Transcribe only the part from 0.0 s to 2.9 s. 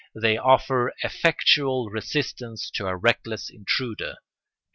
They offer effectual resistance to